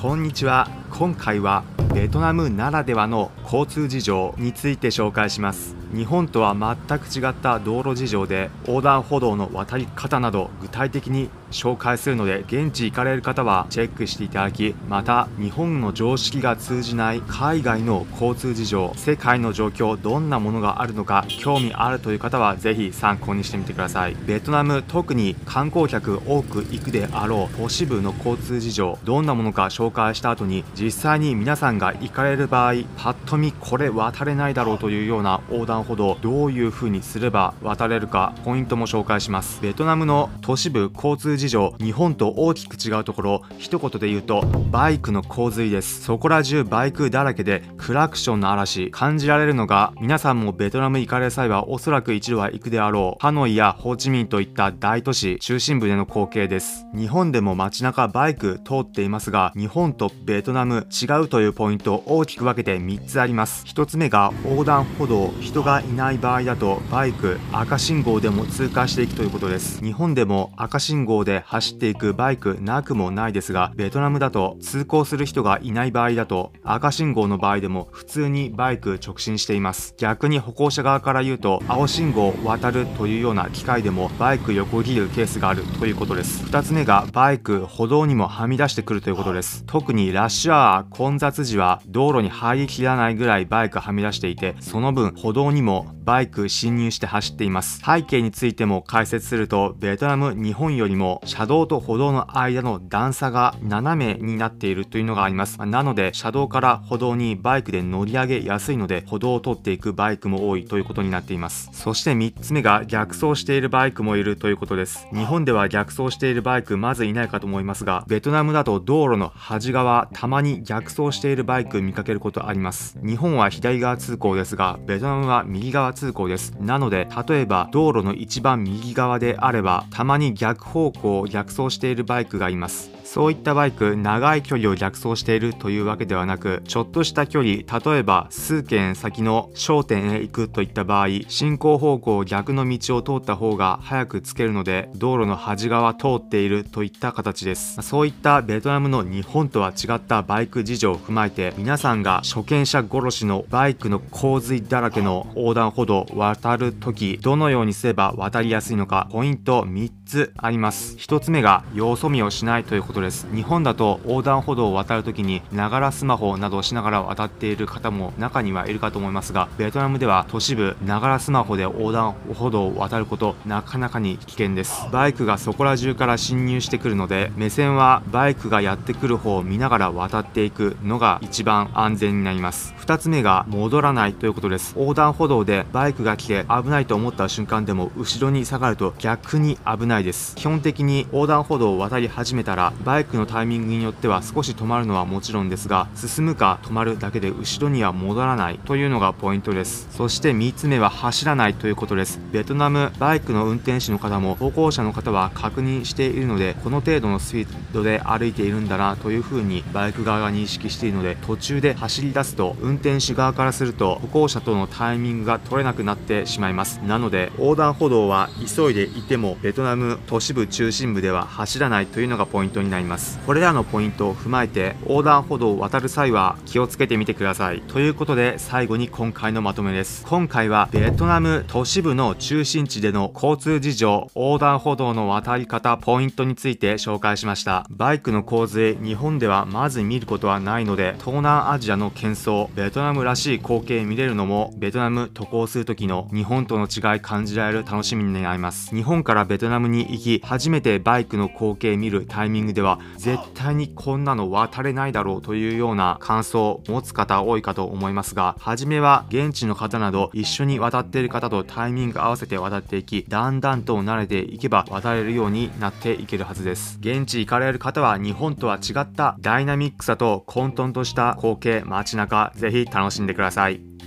[0.00, 0.68] こんにちは。
[0.92, 5.74] 今回はベトナムならではの交通事情について紹介します。
[5.94, 24.16] 日本とは全く違った道路事情で横断歩道の渡り方など具体的に紹介するので現地行かれる方はチェックしていただきまた日本の常識が通じない海外の交通事情世界の状況どんなものがあるのか興味あるという方はぜひ参考にしてみてください。
[24.26, 39.60] ベトナム特に観光客多く行くであろう都市部の交通事情どんなものか紹介した後に実際に皆さんが行かれる場合パッと見これ渡れないだろうというような横断歩道どういう風にすれば渡れるかポイントも紹介します。
[39.62, 46.02] ベトナムの都市部交通事情日本と大きく違うところ一言で言うとバイクの洪水です。
[46.02, 53.22] そこら中バイクだらけでクラクションの嵐感じられるのが皆さんもベトナム行かれる際はおそらく一度は行くであろう。
[53.22, 56.86] ハノイやホーチミンといった大都市中心部での光景です。
[56.94, 63.64] 日本でも街中バイク通っていますが日本とベトナム違うというポイントを大きく分けて3つあります。
[63.66, 65.37] 1つ目が横断歩道。
[65.40, 79.94] 人がいない場合だとバイク赤信号でも通過していくということです日本でも赤信号で走っていくバイクなくもないですが、ベトナムだと通行する人がいない場合だと、赤信号の場合でも普通にバイク直進しています。
[79.98, 86.44] 逆に歩行者側から言うと、青信号を渡るというような機会でもバイク横切るケースがあるということです。
[86.44, 89.64] 二つ目がバイク、歩道にもはみ出してくるということです。
[89.66, 97.82] 特にラッシュアワー、混雑時は道路に入りきらないぐらいバイクはみ出していて、その分歩歩道にもバイク侵入して走っています。
[97.84, 105.58] 背景についても解説すると、ベトナム、日本よりも車道と歩道の間の段差が斜めになっているというのがあります。
[105.58, 111.68] なので、車道から歩道にバイクで乗り上げやすいので、歩道を通っていくバイクも多いということになっています。
[111.74, 115.06] そして3つ目が逆走しているバイクもいるということです。
[115.12, 122.98] 日本では逆走しているバイクまずいないかと思いますが、ベトナムだと道路の端側、たまに逆走しているバイク見かけることあります。
[123.04, 126.52] 日本は左側通行ですが、ベトナムは右側通行です。
[126.60, 132.97] なので、例えば道路の一番右側であれば、たまに逆方向を逆走しているバイクがいます。
[133.10, 147.80] そういったバイク、長い距離を逆走しているというわけではなく、ちょっとした距離、例えば数軒先の商店へ行くといった場合、進行方向逆の道を通った方が早く着けるので、道路の端側通っているといった形です。
[147.80, 160.98] そういったベトナムの日本とは違ったバイク事情を踏まえて、皆さんが初見者殺しのバイクの洪水だらけの横断歩道を渡るとき、どのようにすれば渡りやすいのか、ポイント3つあります。
[160.98, 163.26] 1つ目が様子見をしないということです。
[163.34, 174.86] 日本だと横断歩道を渡るときにながらスマホなどをしながら渡っている方も中にはいるかと思いますがベトナムでは都市部ながらスマホで横断歩道を渡ることなかなかに危険です。
[174.92, 182.74] バイクがそこら中から侵入してくるので目線はバイクがやってくる方を見ながら渡っていくのが一番安全になります。
[182.80, 184.74] 2つ目が戻らないということです。
[184.76, 190.34] 横断歩道でバイクが来て危ないと思った瞬間でも後ろに下がると逆に危ないです。
[190.36, 199.88] 基本的に横断歩道を渡り始めたらバイクのタイミングによっては少し止まるのはもちろんですが進むか止まるだけで後ろには戻らないというのがポイントです。
[199.90, 202.18] そして3つ目は走らないということです。
[202.32, 216.78] ベトナムバイクの運転手の方も歩行者の方は確認しているのでこの程度のスピードで歩いているんだなというふうにバイク側が認識しているので途中で走り出すと運転手側からすると歩行者とのタイミングが取れなくなってしまいます。
[216.78, 222.77] なので横断歩道は急いでいてもベトナム都市部中心部では走らないというのがポイントになります。
[222.78, 223.18] なります。
[223.26, 227.60] これらのポイントを踏まえて横断歩道を渡る際は気をつけてみてください。
[227.62, 230.04] ということで最後に今回のまとめです。
[230.06, 237.66] 今回はベトナム都市部の中心地での交通事情横断歩道の渡り方ポイントについて紹介しました。
[237.70, 248.74] バイクの洪水日本ではまず見ることはないので東南アジアの喧騒ベトナムらしい光景見れるのもベトナム渡航する時の日本との違い感じられる楽しみになります。
[248.74, 266.78] 日本からベトナムに行き初めてバイクの光景見るタイミングではは絶対にこんなの渡れないだろうというような感想を持つ方多いかと思いますが、初めは現地の方など一緒に渡っている方とタイミング合わせて渡っていき、だんだんと慣れていけば渡れるようになっていけるはずです。
[266.80, 273.77] 現地行かれる方は日本とは違ったダイナミックさと混沌とした光景、街中、ぜひ楽しんでください。